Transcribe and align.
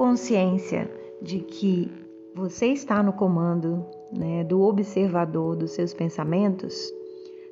consciência 0.00 0.90
de 1.20 1.40
que 1.40 1.92
você 2.34 2.68
está 2.68 3.02
no 3.02 3.12
comando 3.12 3.84
né, 4.10 4.42
do 4.44 4.62
observador 4.62 5.54
dos 5.54 5.72
seus 5.72 5.92
pensamentos 5.92 6.90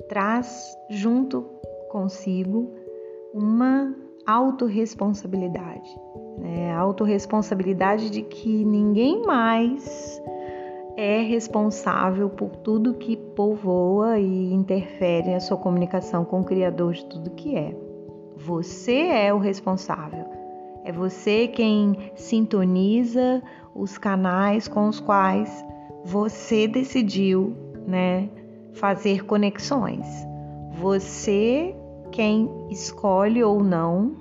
traz 0.07 0.75
junto 0.89 1.43
consigo 1.91 2.73
uma 3.35 3.95
autorresponsabilidade. 4.25 5.87
Né? 6.39 6.71
A 6.71 6.79
autorresponsabilidade 6.79 8.09
de 8.09 8.23
que 8.23 8.65
ninguém 8.65 9.21
mais 9.21 10.19
é 10.97 11.21
responsável 11.21 12.31
por 12.31 12.55
tudo 12.55 12.95
que 12.95 13.15
povoa 13.15 14.17
e 14.17 14.51
interfere 14.51 15.29
na 15.29 15.39
sua 15.39 15.57
comunicação 15.57 16.25
com 16.25 16.41
o 16.41 16.45
Criador 16.45 16.93
de 16.93 17.05
tudo 17.05 17.29
que 17.29 17.55
é. 17.55 17.77
Você 18.37 19.01
é 19.01 19.31
o 19.31 19.37
responsável. 19.37 20.38
É 20.83 20.91
você 20.91 21.47
quem 21.47 22.11
sintoniza 22.15 23.41
os 23.75 23.97
canais 23.97 24.67
com 24.67 24.87
os 24.87 24.99
quais 24.99 25.65
você 26.03 26.67
decidiu, 26.67 27.55
né, 27.85 28.29
fazer 28.73 29.25
conexões. 29.25 30.05
Você 30.79 31.75
quem 32.11 32.49
escolhe 32.69 33.43
ou 33.43 33.63
não 33.63 34.15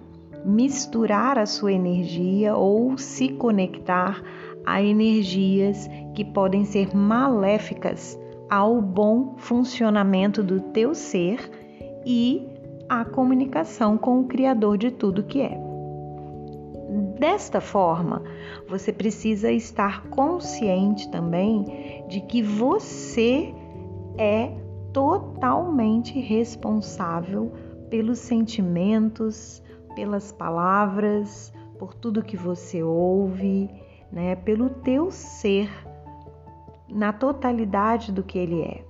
misturar 0.45 1.39
a 1.39 1.47
sua 1.47 1.73
energia 1.73 2.55
ou 2.57 2.97
se 2.97 3.29
conectar 3.29 4.23
a 4.65 4.83
energias 4.83 5.89
que 6.15 6.25
podem 6.25 6.65
ser 6.65 6.95
maléficas 6.95 8.19
ao 8.51 8.81
bom 8.81 9.35
funcionamento 9.37 10.43
do 10.43 10.61
teu 10.61 10.95
ser 10.95 11.51
e 12.05 12.47
à 12.89 13.05
comunicação 13.05 13.97
com 13.97 14.21
o 14.21 14.25
Criador 14.25 14.79
de 14.79 14.91
tudo 14.91 15.23
que 15.23 15.41
é. 15.41 15.68
Desta 17.19 17.61
forma, 17.61 18.23
você 18.69 18.93
precisa 18.93 19.51
estar 19.51 20.07
consciente 20.09 21.11
também 21.11 22.05
de 22.09 22.21
que 22.21 22.41
você 22.43 23.53
é 24.17 24.53
totalmente 24.93 26.19
responsável 26.21 27.53
pelos 27.91 28.21
sentimentos, 28.21 29.63
pelas 29.97 30.31
palavras, 30.31 31.53
por 31.79 31.93
tudo 31.95 32.23
que 32.23 32.37
você 32.37 32.83
ouve, 32.83 33.69
né, 34.13 34.37
pelo 34.37 34.71
teu 34.71 35.11
ser 35.11 35.69
na 36.89 37.13
totalidade 37.13 38.13
do 38.13 38.23
que 38.23 38.39
ele 38.39 38.63
é. 38.63 38.88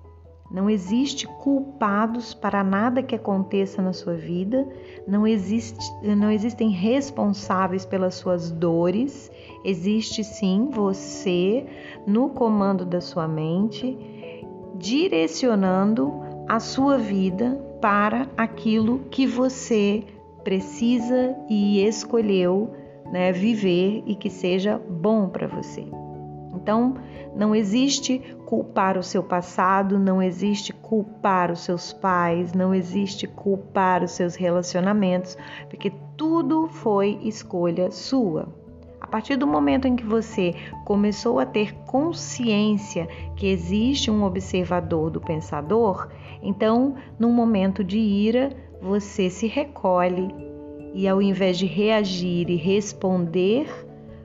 Não 0.50 0.70
existe 0.70 1.26
culpados 1.26 2.32
para 2.32 2.64
nada 2.64 3.02
que 3.02 3.14
aconteça 3.14 3.82
na 3.82 3.92
sua 3.92 4.14
vida, 4.14 4.66
não, 5.06 5.26
existe, 5.26 5.78
não 6.02 6.30
existem 6.30 6.70
responsáveis 6.70 7.84
pelas 7.84 8.14
suas 8.14 8.50
dores, 8.50 9.30
existe 9.62 10.24
sim 10.24 10.70
você 10.70 11.66
no 12.06 12.30
comando 12.30 12.86
da 12.86 13.00
sua 13.00 13.28
mente, 13.28 13.96
direcionando 14.74 16.14
a 16.48 16.58
sua 16.58 16.96
vida 16.96 17.62
para 17.78 18.26
aquilo 18.34 19.00
que 19.10 19.26
você 19.26 20.02
precisa 20.42 21.36
e 21.50 21.84
escolheu 21.84 22.72
né, 23.12 23.32
viver 23.32 24.02
e 24.06 24.14
que 24.14 24.30
seja 24.30 24.78
bom 24.78 25.28
para 25.28 25.46
você. 25.46 25.86
Então, 26.54 26.94
não 27.36 27.54
existe 27.54 28.22
culpar 28.48 28.96
o 28.96 29.02
seu 29.02 29.22
passado, 29.22 29.98
não 29.98 30.22
existe 30.22 30.72
culpar 30.72 31.52
os 31.52 31.60
seus 31.60 31.92
pais, 31.92 32.54
não 32.54 32.74
existe 32.74 33.26
culpar 33.26 34.02
os 34.02 34.12
seus 34.12 34.36
relacionamentos, 34.36 35.36
porque 35.68 35.92
tudo 36.16 36.66
foi 36.66 37.18
escolha 37.22 37.90
sua. 37.90 38.48
A 39.02 39.06
partir 39.06 39.36
do 39.36 39.46
momento 39.46 39.86
em 39.86 39.94
que 39.94 40.02
você 40.02 40.54
começou 40.86 41.38
a 41.38 41.44
ter 41.44 41.74
consciência 41.84 43.06
que 43.36 43.46
existe 43.46 44.10
um 44.10 44.24
observador 44.24 45.10
do 45.10 45.20
pensador, 45.20 46.08
então, 46.42 46.94
num 47.18 47.30
momento 47.30 47.84
de 47.84 47.98
ira, 47.98 48.56
você 48.80 49.28
se 49.28 49.46
recolhe 49.46 50.34
e, 50.94 51.06
ao 51.06 51.20
invés 51.20 51.58
de 51.58 51.66
reagir 51.66 52.48
e 52.48 52.56
responder 52.56 53.68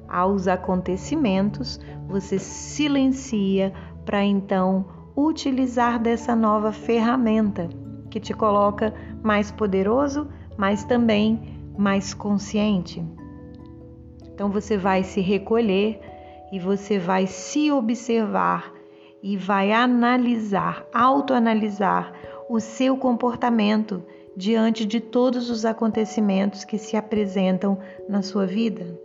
aos 0.08 0.48
acontecimentos, 0.48 1.78
você 2.08 2.38
silencia 2.38 3.74
para 4.06 4.24
então 4.24 4.86
utilizar 5.16 6.00
dessa 6.00 6.36
nova 6.36 6.72
ferramenta 6.72 7.70
que 8.10 8.20
te 8.20 8.34
coloca 8.34 8.94
mais 9.22 9.52
poderoso, 9.52 10.28
mas 10.58 10.84
também 10.84 11.58
mais 11.78 12.14
consciente. 12.14 13.04
Então 14.34 14.50
você 14.50 14.78
vai 14.78 15.04
se 15.04 15.22
recolher 15.22 16.00
e 16.52 16.60
você 16.60 17.00
vai 17.00 17.28
se 17.28 17.72
observar 17.72 18.72
e 19.22 19.38
vai 19.38 19.72
analisar, 19.72 20.86
autoanalisar 20.94 22.14
o 22.50 22.60
seu 22.60 22.98
comportamento 22.98 24.04
diante 24.36 24.86
de 24.86 25.00
todos 25.00 25.50
os 25.50 25.66
acontecimentos 25.66 26.64
que 26.64 26.78
se 26.78 26.98
apresentam 26.98 27.78
na 28.10 28.22
sua 28.22 28.46
vida 28.46 29.00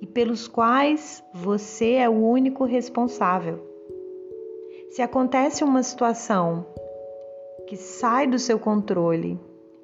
e 0.00 0.06
pelos 0.06 0.48
quais 0.48 1.22
você 1.34 1.94
é 1.94 2.08
o 2.08 2.12
único 2.12 2.64
responsável. 2.64 3.67
Se 4.90 5.02
acontece 5.02 5.62
uma 5.62 5.82
situação 5.82 6.66
que 7.66 7.76
sai 7.76 8.26
do 8.26 8.38
seu 8.38 8.58
controle 8.58 9.38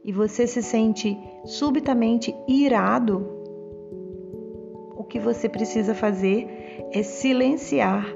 e 0.05 0.13
você 0.13 0.47
se 0.47 0.63
sente 0.63 1.17
subitamente 1.45 2.35
irado, 2.49 3.27
o 4.97 5.05
que 5.05 5.19
você 5.19 5.49
precisa 5.49 5.95
fazer 5.95 6.49
é 6.93 7.03
silenciar 7.03 8.07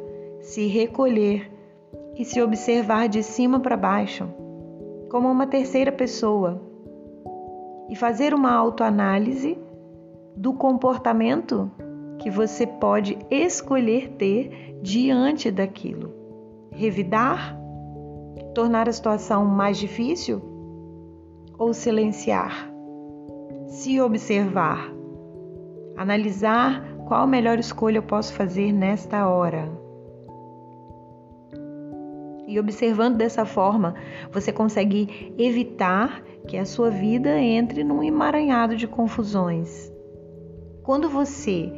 se 0.41 0.66
recolher 0.66 1.50
e 2.16 2.25
se 2.25 2.41
observar 2.41 3.09
de 3.09 3.22
cima 3.22 3.60
para 3.60 3.77
baixo, 3.77 4.27
como 5.10 5.31
uma 5.31 5.47
terceira 5.47 5.93
pessoa, 5.93 6.62
e 7.91 7.97
fazer 7.97 8.34
uma 8.34 8.53
autoanálise 8.53 9.59
do 10.37 10.53
comportamento 10.54 11.71
que 12.19 12.31
você 12.31 12.66
pode 12.66 13.19
escolher 13.31 14.09
ter 14.16 14.78
diante 14.82 15.50
daquilo. 15.50 16.28
Revidar? 16.78 17.59
Tornar 18.55 18.89
a 18.89 18.93
situação 18.93 19.44
mais 19.44 19.78
difícil? 19.78 20.41
Ou 21.59 21.75
silenciar? 21.75 22.71
Se 23.66 24.00
observar? 24.00 24.89
Analisar 25.97 26.81
qual 27.05 27.22
a 27.22 27.27
melhor 27.27 27.59
escolha 27.59 27.99
eu 27.99 28.03
posso 28.05 28.33
fazer 28.33 28.72
nesta 28.72 29.28
hora? 29.28 29.69
E 32.47 32.61
observando 32.61 33.16
dessa 33.16 33.45
forma, 33.45 33.97
você 34.31 34.53
consegue 34.53 35.34
evitar 35.37 36.22
que 36.47 36.56
a 36.56 36.65
sua 36.65 36.91
vida 36.91 37.41
entre 37.41 37.83
num 37.83 38.05
emaranhado 38.05 38.77
de 38.77 38.87
confusões. 38.87 39.93
Quando 40.84 41.09
você 41.09 41.72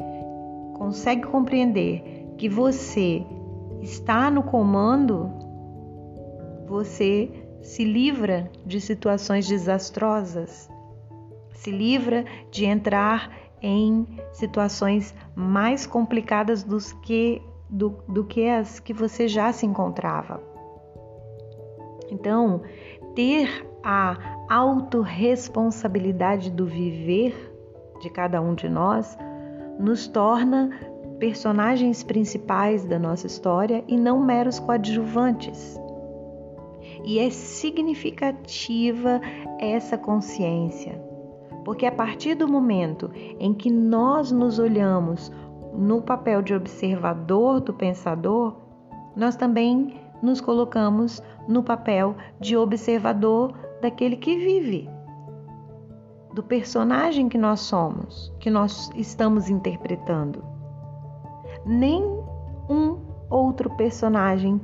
consegue 0.75 1.23
compreender 1.23 2.35
que 2.37 2.51
você 2.51 3.25
está 3.83 4.31
no 4.31 4.43
comando, 4.43 5.31
você 6.67 7.31
se 7.63 7.85
livra 7.85 8.51
de 8.65 8.81
situações 8.81 9.47
desastrosas, 9.47 10.71
se 11.51 11.71
livra 11.71 12.25
de 12.51 12.65
entrar 12.65 13.31
em 13.63 14.07
situações 14.33 15.15
mais 15.35 15.87
complicadas 15.87 16.63
dos 16.63 16.93
que, 16.93 17.43
do, 17.69 17.99
do 18.09 18.25
que 18.25 18.49
as 18.49 18.81
que 18.81 18.95
você 18.95 19.29
já 19.29 19.53
se 19.53 19.67
encontrava. 19.67 20.41
Então, 22.11 22.63
ter 23.15 23.69
a 23.85 24.17
autorresponsabilidade 24.49 26.51
do 26.51 26.65
viver 26.67 27.55
de 28.01 28.09
cada 28.11 28.41
um 28.41 28.55
de 28.55 28.69
nós 28.69 29.17
nos 29.79 30.09
torna 30.09 30.71
personagens 31.21 32.03
principais 32.03 32.83
da 32.87 32.99
nossa 32.99 33.27
história 33.27 33.85
e 33.87 33.97
não 33.97 34.19
meros 34.19 34.59
coadjuvantes. 34.59 35.79
E 37.05 37.19
é 37.19 37.29
significativa 37.29 39.21
essa 39.59 39.99
consciência, 39.99 40.99
porque 41.63 41.85
a 41.85 41.93
partir 41.93 42.35
do 42.35 42.49
momento 42.49 43.11
em 43.39 43.53
que 43.53 43.71
nós 43.71 44.33
nos 44.33 44.59
olhamos 44.59 45.31
no 45.75 46.01
papel 46.01 46.41
de 46.41 46.55
observador 46.55 47.61
do 47.61 47.75
pensador, 47.75 48.57
nós 49.15 49.37
também 49.37 50.01
nos 50.23 50.41
colocamos 50.41 51.23
no 51.47 51.63
papel 51.63 52.17
de 52.41 52.57
observador 52.57 53.53
daquele 53.83 54.17
que 54.17 54.37
vive, 54.37 54.89
do 56.35 56.43
personagem 56.43 57.29
que 57.29 57.39
nós 57.39 57.61
somos, 57.61 58.33
que 58.41 58.51
nós 58.51 58.91
estamos 58.95 59.51
interpretando. 59.51 60.60
Nem 61.71 62.03
um 62.69 62.99
outro 63.31 63.71
personagem 63.77 64.61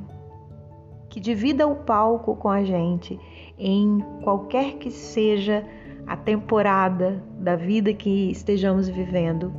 que 1.08 1.20
divida 1.20 1.64
o 1.64 1.76
palco 1.76 2.34
com 2.34 2.48
a 2.48 2.64
gente 2.64 3.16
em 3.56 4.00
qualquer 4.24 4.72
que 4.78 4.90
seja 4.90 5.64
a 6.04 6.16
temporada 6.16 7.22
da 7.38 7.54
vida 7.54 7.94
que 7.94 8.28
estejamos 8.32 8.88
vivendo 8.88 9.52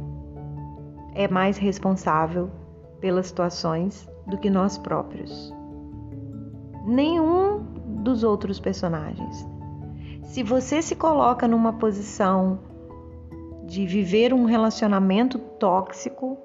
é 1.16 1.26
mais 1.30 1.58
responsável 1.58 2.52
pelas 3.00 3.28
situações 3.28 4.06
do 4.28 4.38
que 4.38 4.50
nós 4.50 4.78
próprios. 4.78 5.56
Nenhum 6.86 7.60
dos 8.04 8.26
outros 8.26 8.60
personagens. 8.60 9.48
Se 10.24 10.44
você 10.44 10.82
se 10.82 10.98
coloca 10.98 11.48
numa 11.48 11.72
posição 11.72 12.60
de 13.66 13.86
viver 13.86 14.34
um 14.34 14.44
relacionamento 14.44 15.40
tóxico, 15.40 16.38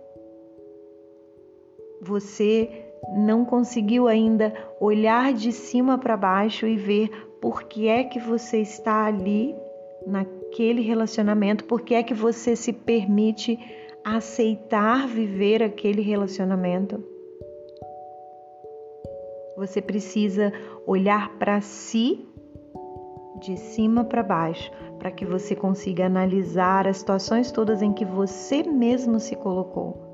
você 2.03 2.69
não 3.17 3.45
conseguiu 3.45 4.09
ainda 4.09 4.53
olhar 4.81 5.33
de 5.33 5.53
cima 5.53 5.97
para 5.97 6.17
baixo 6.17 6.67
e 6.67 6.77
ver 6.77 7.09
por 7.41 7.63
que 7.65 7.87
é 7.87 8.03
que 8.03 8.19
você 8.19 8.59
está 8.59 9.07
ali 9.07 9.55
naquele 10.05 10.83
relacionamento, 10.83 11.65
por 11.65 11.83
que 11.83 11.95
é 11.95 12.03
que 12.03 12.13
você 12.13 12.57
se 12.57 12.73
permite 12.73 13.57
aceitar 14.05 15.07
viver 15.07 15.63
aquele 15.63 16.03
relacionamento. 16.03 17.03
Você 19.57 19.81
precisa 19.81 20.53
olhar 20.85 21.39
para 21.39 21.61
si 21.61 22.27
de 23.41 23.57
cima 23.57 24.05
para 24.05 24.23
baixo, 24.23 24.73
para 24.99 25.11
que 25.11 25.25
você 25.25 25.55
consiga 25.55 26.07
analisar 26.07 26.89
as 26.89 26.99
situações 26.99 27.53
todas 27.53 27.81
em 27.81 27.93
que 27.93 28.05
você 28.05 28.65
mesmo 28.65 29.21
se 29.21 29.37
colocou. 29.37 30.12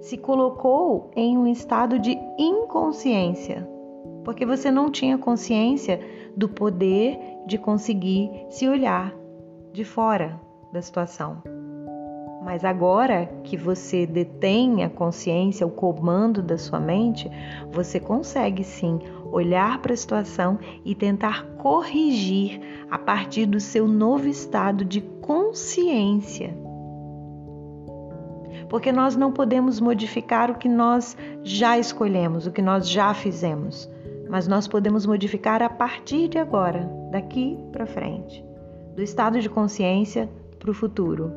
Se 0.00 0.16
colocou 0.16 1.10
em 1.14 1.36
um 1.36 1.46
estado 1.46 1.98
de 1.98 2.18
inconsciência, 2.38 3.68
porque 4.24 4.46
você 4.46 4.70
não 4.70 4.90
tinha 4.90 5.18
consciência 5.18 6.00
do 6.36 6.48
poder 6.48 7.18
de 7.46 7.58
conseguir 7.58 8.30
se 8.48 8.68
olhar 8.68 9.14
de 9.72 9.84
fora 9.84 10.40
da 10.72 10.80
situação. 10.80 11.42
Mas 12.42 12.64
agora 12.64 13.26
que 13.44 13.56
você 13.56 14.06
detém 14.06 14.82
a 14.82 14.88
consciência, 14.88 15.66
o 15.66 15.70
comando 15.70 16.42
da 16.42 16.56
sua 16.56 16.80
mente, 16.80 17.30
você 17.70 18.00
consegue 18.00 18.64
sim 18.64 18.98
olhar 19.30 19.80
para 19.82 19.92
a 19.92 19.96
situação 19.96 20.58
e 20.84 20.94
tentar 20.94 21.44
corrigir 21.58 22.60
a 22.90 22.98
partir 22.98 23.44
do 23.44 23.60
seu 23.60 23.86
novo 23.86 24.26
estado 24.26 24.84
de 24.84 25.02
consciência. 25.02 26.69
Porque 28.70 28.92
nós 28.92 29.16
não 29.16 29.32
podemos 29.32 29.80
modificar 29.80 30.48
o 30.48 30.54
que 30.54 30.68
nós 30.68 31.16
já 31.42 31.76
escolhemos, 31.76 32.46
o 32.46 32.52
que 32.52 32.62
nós 32.62 32.88
já 32.88 33.12
fizemos, 33.12 33.90
mas 34.28 34.46
nós 34.46 34.68
podemos 34.68 35.04
modificar 35.04 35.60
a 35.60 35.68
partir 35.68 36.28
de 36.28 36.38
agora, 36.38 36.88
daqui 37.10 37.58
para 37.72 37.84
frente, 37.84 38.44
do 38.94 39.02
estado 39.02 39.40
de 39.40 39.50
consciência 39.50 40.30
para 40.60 40.70
o 40.70 40.74
futuro. 40.74 41.32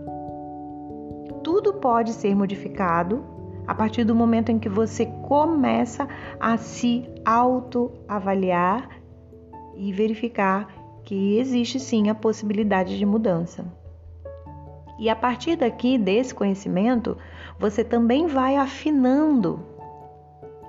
Tudo 1.43 1.73
pode 1.73 2.13
ser 2.13 2.35
modificado 2.35 3.25
a 3.65 3.73
partir 3.73 4.03
do 4.03 4.13
momento 4.13 4.51
em 4.51 4.59
que 4.59 4.69
você 4.69 5.07
começa 5.27 6.07
a 6.39 6.55
se 6.57 7.09
autoavaliar 7.25 8.89
e 9.75 9.91
verificar 9.91 10.67
que 11.03 11.39
existe 11.39 11.79
sim 11.79 12.09
a 12.09 12.15
possibilidade 12.15 12.95
de 12.95 13.05
mudança. 13.07 13.65
E 15.03 15.09
a 15.09 15.15
partir 15.17 15.57
daqui, 15.57 15.97
desse 15.97 16.33
conhecimento, 16.33 17.17
você 17.59 17.83
também 17.83 18.25
vai 18.25 18.55
afinando 18.55 19.59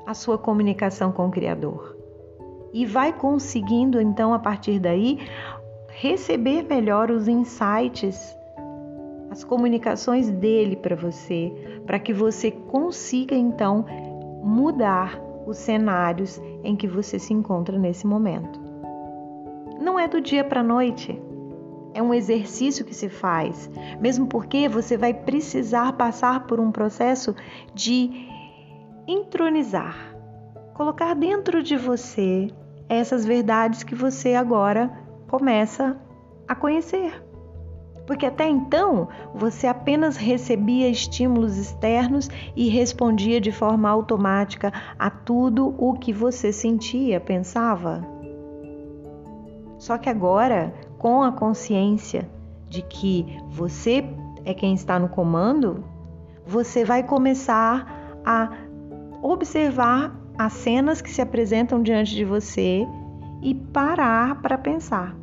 a 0.05 0.13
sua 0.13 0.37
comunicação 0.37 1.13
com 1.13 1.29
o 1.29 1.31
Criador. 1.31 1.97
E 2.73 2.85
vai 2.85 3.13
conseguindo, 3.13 4.01
então, 4.01 4.35
a 4.35 4.39
partir 4.41 4.81
daí, 4.81 5.21
receber 5.87 6.65
melhor 6.65 7.13
os 7.13 7.29
insights 7.29 8.37
as 9.31 9.45
comunicações 9.45 10.29
dele 10.33 10.75
para 10.75 10.97
você, 10.97 11.53
para 11.87 12.01
que 12.01 12.13
você 12.13 12.51
consiga 12.51 13.37
então 13.37 13.87
mudar 14.43 15.17
os 15.47 15.59
cenários 15.59 16.43
em 16.65 16.75
que 16.75 16.89
você 16.89 17.21
se 17.21 17.33
encontra 17.33 17.79
nesse 17.79 18.05
momento. 18.05 18.61
Não 19.81 19.97
é 19.97 20.09
do 20.09 20.21
dia 20.21 20.43
para 20.43 20.59
a 20.59 20.65
noite. 20.65 21.23
É 21.95 22.03
um 22.03 22.13
exercício 22.13 22.85
que 22.85 22.95
se 22.95 23.09
faz, 23.09 23.71
mesmo 24.01 24.27
porque 24.27 24.69
você 24.69 24.97
vai 24.97 25.15
precisar 25.15 25.93
passar 25.95 26.47
por 26.47 26.61
um 26.61 26.71
processo 26.71 27.35
de 27.73 28.11
entronizar, 29.07 29.97
colocar 30.75 31.15
dentro 31.15 31.63
de 31.63 31.77
você 31.77 32.51
essas 32.89 33.25
verdades 33.25 33.83
que 33.83 33.95
você 33.95 34.35
agora 34.35 34.91
começa 35.29 35.97
a 36.47 36.55
conhecer 36.55 37.25
porque 38.07 38.27
até 38.27 38.47
então 38.47 39.09
você 39.35 39.67
apenas 39.67 40.17
recebia 40.17 40.89
estímulos 40.89 41.57
externos 41.57 42.29
e 42.55 42.69
respondia 42.69 43.41
de 43.41 43.51
forma 43.51 43.89
automática 43.89 44.73
a 44.99 45.11
tudo 45.11 45.75
o 45.79 45.95
que 45.95 46.13
você 46.13 46.53
sentia, 46.53 47.21
pensava. 47.21 48.07
Só 49.79 49.99
que 49.99 50.09
agora, 50.09 50.73
com 51.05 51.23
a 51.23 51.31
consciência 51.31 52.27
de 52.67 52.81
que 52.81 53.27
você 53.51 54.03
é 54.43 54.55
quem 54.55 54.73
está 54.73 54.99
no 54.99 55.07
comando, 55.07 55.85
você 56.47 56.83
vai 56.83 57.03
começar 57.03 58.17
a 58.25 58.51
observar 59.21 60.19
as 60.39 60.55
cenas 60.55 61.03
que 61.03 61.11
se 61.11 61.21
apresentam 61.21 61.83
diante 61.83 62.15
de 62.15 62.25
você 62.25 62.87
e 63.43 63.55
parar 63.55 64.41
para 64.41 64.57
pensar. 64.57 65.15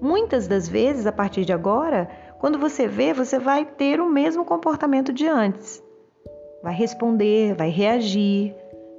Muitas 0.00 0.46
das 0.46 0.68
vezes, 0.68 1.08
a 1.08 1.12
partir 1.12 1.44
de 1.44 1.52
agora, 1.52 2.08
quando 2.38 2.56
você 2.56 2.86
vê, 2.86 3.12
você 3.12 3.40
vai 3.40 3.64
ter 3.64 4.00
o 4.00 4.08
mesmo 4.08 4.44
comportamento 4.44 5.12
de 5.12 5.26
antes. 5.26 5.82
Vai 6.62 6.72
responder, 6.72 7.56
vai 7.56 7.68
reagir, 7.68 8.54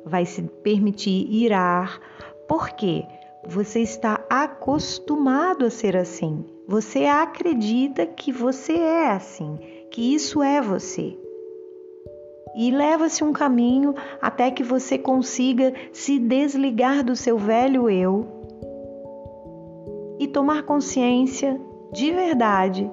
vai 0.06 0.26
se 0.26 0.42
permitir 0.42 1.26
irar. 1.32 2.02
Por 2.50 2.72
quê? 2.72 3.06
Você 3.48 3.82
está 3.82 4.24
acostumado 4.30 5.66
a 5.66 5.70
ser 5.70 5.98
assim. 5.98 6.46
Você 6.68 7.06
acredita 7.06 8.06
que 8.06 8.32
você 8.32 8.74
é 8.74 9.12
assim, 9.12 9.60
que 9.92 10.14
isso 10.14 10.42
é 10.42 10.62
você. 10.62 11.18
E 12.56 12.72
leva-se 12.72 13.24
um 13.24 13.34
caminho 13.34 13.96
até 14.22 14.50
que 14.50 14.64
você 14.64 14.98
consiga 14.98 15.74
se 15.92 16.20
desligar 16.20 17.04
do 17.04 17.16
seu 17.16 17.38
velho 17.38 17.90
eu 17.90 18.28
e 20.20 20.28
tomar 20.28 20.64
consciência 20.64 21.60
de 21.92 22.12
verdade, 22.12 22.90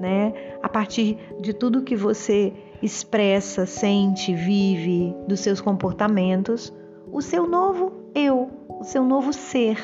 né? 0.00 0.32
A 0.62 0.68
partir 0.68 1.18
de 1.40 1.52
tudo 1.52 1.82
que 1.82 1.94
você 1.94 2.52
expressa, 2.82 3.64
sente, 3.64 4.34
vive, 4.34 5.14
dos 5.28 5.40
seus 5.40 5.60
comportamentos, 5.60 6.72
o 7.12 7.22
seu 7.22 7.46
novo 7.46 7.92
eu, 8.14 8.50
o 8.84 8.86
seu 8.86 9.04
novo 9.04 9.32
ser. 9.32 9.78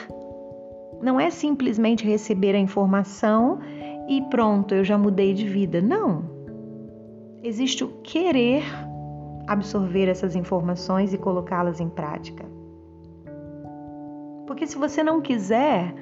Não 1.02 1.19
é 1.19 1.30
simplesmente 1.30 2.07
receber 2.07 2.54
a 2.54 2.59
informação 2.59 3.59
e 4.09 4.23
pronto, 4.23 4.75
eu 4.75 4.85
já 4.85 4.97
mudei 4.97 5.35
de 5.35 5.47
vida. 5.47 5.80
Não. 5.80 6.25
Existe 7.42 7.83
o 7.83 7.88
querer 8.02 8.62
absorver 9.47 10.09
essas 10.09 10.37
informações 10.37 11.12
e 11.12 11.19
colocá-las 11.19 11.80
em 11.80 11.88
prática. 11.88 12.45
Porque 14.47 14.66
se 14.66 14.76
você 14.76 15.02
não 15.02 15.21
quiser, 15.21 15.95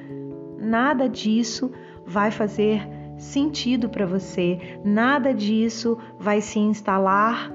Nada 0.59 1.09
disso 1.09 1.71
vai 2.05 2.31
fazer 2.31 2.83
sentido 3.17 3.89
para 3.89 4.05
você, 4.07 4.59
nada 4.85 5.33
disso 5.33 5.97
vai 6.19 6.41
se 6.41 6.59
instalar 6.59 7.53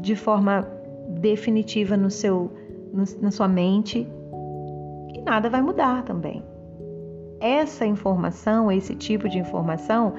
de 0.00 0.16
forma 0.16 0.66
definitiva 1.20 1.96
no 1.96 2.10
seu, 2.10 2.50
na 3.20 3.30
sua 3.30 3.48
mente 3.48 4.06
nada 5.28 5.50
vai 5.50 5.60
mudar 5.60 6.02
também. 6.04 6.42
Essa 7.38 7.84
informação, 7.84 8.72
esse 8.72 8.94
tipo 8.94 9.28
de 9.28 9.38
informação, 9.38 10.14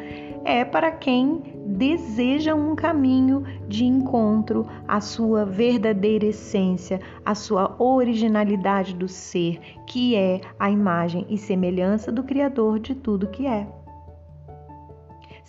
é 0.46 0.64
para 0.64 0.92
quem 0.92 1.42
deseja 1.66 2.56
um 2.56 2.76
caminho 2.76 3.44
de 3.68 3.84
encontro 3.86 4.68
à 4.88 5.02
sua 5.02 5.46
verdadeira 5.46 6.28
essência, 6.28 7.02
à 7.26 7.36
sua 7.36 7.76
originalidade 7.82 8.94
do 8.94 9.08
ser, 9.08 9.60
que 9.86 10.16
é 10.16 10.42
a 10.58 10.70
imagem 10.70 11.26
e 11.28 11.38
semelhança 11.38 12.12
do 12.12 12.24
Criador 12.24 12.80
de 12.80 12.96
tudo 12.96 13.28
que 13.28 13.46
é. 13.46 13.68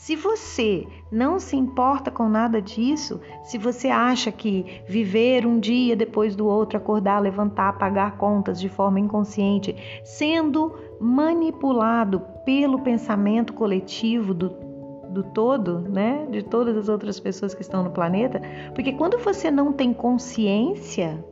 Se 0.00 0.16
você 0.16 0.88
não 1.12 1.38
se 1.38 1.54
importa 1.56 2.10
com 2.10 2.26
nada 2.26 2.62
disso, 2.62 3.20
se 3.42 3.58
você 3.58 3.88
acha 3.88 4.32
que 4.32 4.80
viver 4.88 5.44
um 5.44 5.60
dia 5.60 5.94
depois 5.94 6.34
do 6.34 6.46
outro, 6.46 6.78
acordar, 6.78 7.18
levantar, 7.20 7.76
pagar 7.76 8.16
contas 8.16 8.58
de 8.58 8.70
forma 8.70 8.98
inconsciente, 8.98 9.76
sendo 10.02 10.74
manipulado 10.98 12.22
pelo 12.46 12.80
pensamento 12.80 13.52
coletivo 13.52 14.32
do 14.32 14.70
do 15.10 15.24
todo, 15.24 15.80
né, 15.80 16.24
de 16.30 16.44
todas 16.44 16.76
as 16.76 16.88
outras 16.88 17.18
pessoas 17.18 17.52
que 17.52 17.62
estão 17.62 17.82
no 17.82 17.90
planeta, 17.90 18.40
porque 18.74 18.92
quando 18.92 19.18
você 19.18 19.50
não 19.50 19.72
tem 19.72 19.92
consciência, 19.92 21.22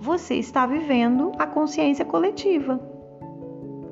você 0.00 0.34
está 0.34 0.66
vivendo 0.66 1.30
a 1.38 1.46
consciência 1.46 2.04
coletiva, 2.04 2.80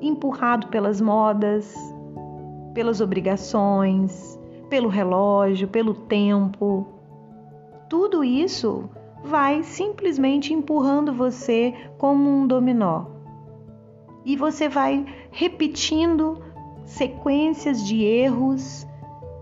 empurrado 0.02 0.66
pelas 0.66 1.00
modas, 1.00 1.72
pelas 2.74 3.00
obrigações, 3.00 4.38
pelo 4.68 4.88
relógio, 4.88 5.68
pelo 5.68 5.94
tempo. 5.94 6.86
tudo 7.88 8.22
isso 8.22 8.88
vai 9.24 9.62
simplesmente 9.62 10.54
empurrando 10.54 11.12
você 11.12 11.74
como 11.98 12.30
um 12.30 12.46
dominó. 12.46 13.06
E 14.24 14.36
você 14.36 14.68
vai 14.68 15.04
repetindo 15.30 16.40
sequências 16.84 17.84
de 17.84 18.04
erros 18.04 18.86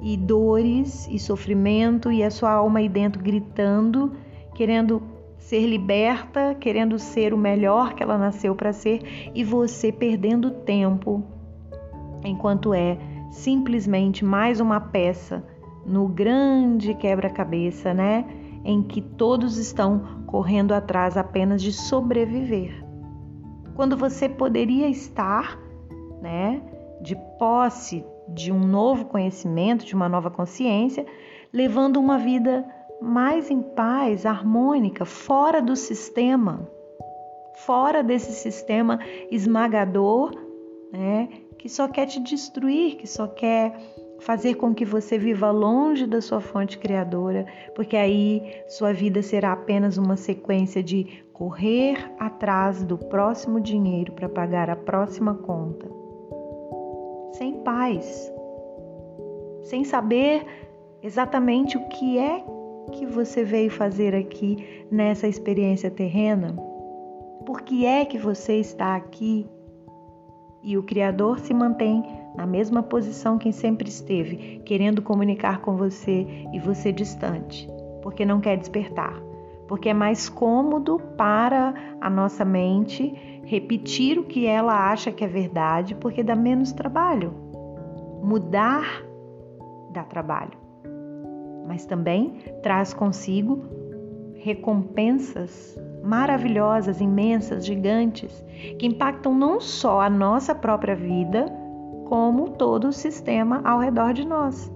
e 0.01 0.17
dores 0.17 1.09
e 1.11 1.19
sofrimento 1.19 2.11
e 2.11 2.23
a 2.23 2.31
sua 2.31 2.53
alma 2.53 2.79
aí 2.79 2.89
dentro 2.89 3.23
gritando, 3.23 4.13
querendo 4.55 5.03
ser 5.39 5.67
liberta, 5.67 6.55
querendo 6.55 6.99
ser 6.99 7.33
o 7.33 7.39
melhor 7.39 7.95
que 7.95 8.03
ela 8.03 8.19
nasceu 8.19 8.55
para 8.55 8.73
ser 8.73 9.31
e 9.35 9.43
você 9.45 9.93
perdendo 9.93 10.51
tempo 10.51 11.23
enquanto 12.25 12.75
é 12.75 12.99
simplesmente 13.31 14.25
mais 14.25 14.61
uma 14.61 14.81
peça 14.81 15.45
no 15.85 16.07
grande 16.09 16.95
quebra-cabeça, 16.95 17.95
né? 17.95 18.25
Em 18.65 18.83
que 18.83 19.01
todos 19.01 19.57
estão 19.57 20.25
correndo 20.27 20.73
atrás 20.73 21.17
apenas 21.17 21.63
de 21.63 21.73
sobreviver. 21.73 22.85
Quando 23.75 23.97
você 23.97 24.29
poderia 24.29 24.89
estar, 24.89 25.59
né, 26.21 26.61
de 27.01 27.17
posse 27.39 28.05
de 28.29 28.53
um 28.53 28.61
novo 28.61 29.07
conhecimento, 29.07 29.87
de 29.87 29.95
uma 29.95 30.09
nova 30.09 30.31
consciência, 30.31 31.07
levando 31.53 31.99
uma 31.99 32.19
vida 32.19 32.67
mais 33.01 33.51
em 33.51 33.63
paz, 33.63 34.27
harmônica, 34.27 35.05
fora 35.05 35.63
do 35.63 35.77
sistema, 35.77 36.69
fora 37.65 38.03
desse 38.03 38.33
sistema 38.33 38.99
esmagador, 39.31 40.33
né, 40.93 41.29
que 41.59 41.69
só 41.69 41.89
quer 41.89 42.07
te 42.07 42.21
destruir, 42.21 42.97
que 42.97 43.07
só 43.07 43.27
quer 43.27 43.77
fazer 44.21 44.55
com 44.55 44.75
que 44.75 44.85
você 44.85 45.19
viva 45.19 45.51
longe 45.51 46.07
da 46.07 46.21
sua 46.21 46.41
fonte 46.41 46.79
criadora, 46.79 47.47
porque 47.75 47.97
aí 47.97 48.43
sua 48.69 48.93
vida 48.93 49.23
será 49.23 49.53
apenas 49.53 49.97
uma 49.97 50.17
sequência 50.17 50.83
de 50.83 51.25
correr 51.33 52.13
atrás 52.19 52.83
do 52.83 52.99
próximo 52.99 53.61
dinheiro 53.61 54.13
para 54.13 54.29
pagar 54.29 54.69
a 54.69 54.77
próxima 54.77 55.35
conta. 55.35 55.89
Sem 57.33 57.55
paz, 57.63 58.33
sem 59.63 59.85
saber 59.85 60.45
exatamente 61.03 61.77
o 61.77 61.89
que 61.89 62.19
é 62.19 62.45
que 62.93 63.07
você 63.07 63.45
veio 63.45 63.71
fazer 63.71 64.15
aqui 64.15 64.87
nessa 64.91 65.29
experiência 65.29 65.91
terrena? 65.91 66.57
Por 67.47 67.63
que 67.63 67.87
é 67.87 68.05
que 68.05 68.19
você 68.19 68.55
está 68.55 68.97
aqui? 68.97 69.47
E 70.63 70.77
o 70.77 70.83
Criador 70.83 71.39
se 71.39 71.55
mantém 71.55 72.05
na 72.35 72.47
mesma 72.47 72.83
posição 72.83 73.39
que 73.39 73.53
sempre 73.53 73.89
esteve, 73.89 74.61
querendo 74.65 75.03
comunicar 75.03 75.61
com 75.61 75.77
você 75.77 76.27
e 76.53 76.59
você 76.59 76.93
distante, 76.93 77.69
porque 78.03 78.25
não 78.25 78.41
quer 78.41 78.57
despertar, 78.57 79.21
porque 79.67 79.89
é 79.89 79.95
mais 79.95 80.29
cômodo 80.29 80.99
para 81.17 81.75
a 82.01 82.11
nossa 82.11 82.45
mente 82.45 83.41
repetir 83.45 84.19
o 84.19 84.25
que 84.25 84.47
ela 84.47 84.91
acha 84.91 85.11
que 85.11 85.25
é 85.25 85.29
verdade, 85.29 85.95
porque 85.95 86.23
dá 86.23 86.37
menos 86.37 86.73
trabalho. 86.73 87.33
Mudar 88.23 89.05
dá 89.93 90.05
trabalho 90.05 90.69
mas 91.69 91.85
também 91.85 92.33
traz 92.63 92.95
consigo 92.95 93.63
recompensas 94.37 95.79
maravilhosas, 96.09 97.03
imensas, 97.03 97.67
gigantes, 97.67 98.43
que 98.79 98.87
impactam 98.87 99.35
não 99.35 99.61
só 99.61 100.01
a 100.01 100.09
nossa 100.09 100.55
própria 100.55 100.97
vida, 100.97 101.53
como 102.07 102.49
todo 102.49 102.89
o 102.89 102.93
sistema 102.95 103.61
ao 103.63 103.79
redor 103.79 104.15
de 104.15 104.27
nós. 104.27 104.73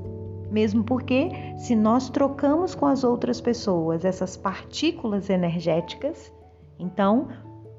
Mesmo 0.51 0.85
porque, 0.85 1.31
se 1.57 1.75
nós 1.75 2.11
trocamos 2.11 2.75
com 2.75 2.85
as 2.85 3.03
outras 3.03 3.41
pessoas 3.41 4.05
essas 4.05 4.37
partículas 4.37 5.31
energéticas, 5.31 6.31
então 6.79 7.29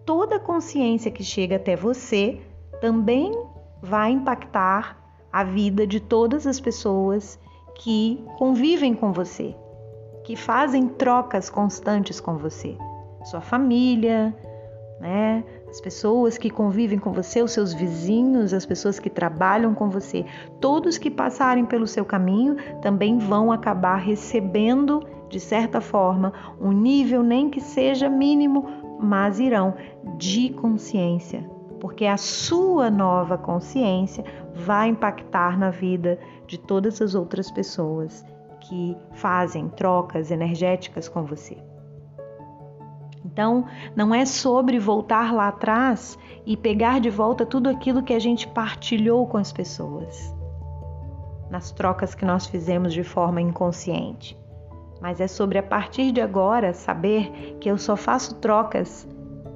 toda 0.04 0.40
consciência 0.40 1.12
que 1.12 1.24
chega 1.24 1.58
até 1.58 1.76
você 1.76 2.42
também 2.82 3.32
vai 3.84 4.14
impactar 4.14 4.98
a 5.32 5.44
vida 5.44 5.86
de 5.86 6.00
todas 6.00 6.48
as 6.48 6.60
pessoas 6.60 7.40
que 7.76 8.26
convivem 8.40 8.96
com 8.96 9.14
você, 9.14 9.56
que 10.24 10.36
fazem 10.36 10.88
trocas 10.88 11.52
constantes 11.52 12.20
com 12.20 12.36
você, 12.36 12.76
sua 13.24 13.42
família, 13.42 14.36
né? 15.00 15.44
As 15.70 15.82
pessoas 15.82 16.38
que 16.38 16.50
convivem 16.50 17.00
com 17.00 17.12
você, 17.12 17.42
os 17.42 17.52
seus 17.52 17.74
vizinhos, 17.74 18.54
as 18.54 18.66
pessoas 18.66 19.00
que 19.00 19.10
trabalham 19.10 19.74
com 19.74 19.90
você, 19.90 20.26
todos 20.62 20.98
que 20.98 21.10
passarem 21.10 21.66
pelo 21.66 21.88
seu 21.88 22.06
caminho 22.06 22.56
também 22.82 23.18
vão 23.18 23.52
acabar 23.52 23.98
recebendo, 23.98 25.04
de 25.30 25.40
certa 25.40 25.82
forma, 25.82 26.32
um 26.62 26.72
nível 26.72 27.24
nem 27.24 27.50
que 27.50 27.60
seja 27.60 28.10
mínimo, 28.10 28.66
mas 29.00 29.40
irão 29.40 29.74
de 30.18 30.52
consciência, 30.54 31.44
porque 31.80 32.06
a 32.06 32.16
sua 32.16 32.90
nova 32.90 33.38
consciência 33.38 34.24
vai 34.54 34.90
impactar 34.90 35.58
na 35.58 35.70
vida 35.70 36.20
de 36.48 36.58
todas 36.58 37.02
as 37.02 37.16
outras 37.16 37.52
pessoas 37.52 38.24
que 38.62 38.96
fazem 39.12 39.68
trocas 39.68 40.32
energéticas 40.32 41.10
com 41.10 41.24
você. 41.24 41.58
Então, 43.26 43.66
não 43.96 44.14
é 44.14 44.26
sobre 44.26 44.78
voltar 44.78 45.34
lá 45.34 45.48
atrás 45.48 46.18
e 46.46 46.58
pegar 46.58 47.00
de 47.00 47.10
volta 47.10 47.46
tudo 47.46 47.70
aquilo 47.70 48.04
que 48.04 48.14
a 48.14 48.20
gente 48.20 48.48
partilhou 48.48 49.26
com 49.28 49.38
as 49.38 49.52
pessoas, 49.52 50.36
nas 51.50 51.72
trocas 51.72 52.14
que 52.14 52.26
nós 52.26 52.46
fizemos 52.46 52.94
de 52.94 53.04
forma 53.04 53.42
inconsciente. 53.42 54.38
Mas 55.02 55.22
é 55.22 55.28
sobre 55.28 55.58
a 55.58 55.64
partir 55.64 56.12
de 56.12 56.22
agora 56.22 56.74
saber 56.74 57.58
que 57.60 57.70
eu 57.70 57.78
só 57.78 57.96
faço 57.96 58.36
trocas 58.36 59.08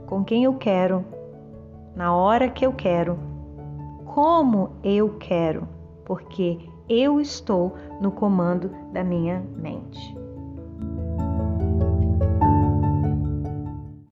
com 0.05 0.23
quem 0.23 0.45
eu 0.45 0.53
quero, 0.53 1.05
na 1.95 2.15
hora 2.15 2.49
que 2.49 2.65
eu 2.65 2.71
quero, 2.71 3.19
como 4.05 4.71
eu 4.83 5.17
quero, 5.17 5.67
porque 6.05 6.59
eu 6.89 7.19
estou 7.19 7.75
no 7.99 8.11
comando 8.11 8.71
da 8.93 9.03
minha 9.03 9.43
mente. 9.55 10.26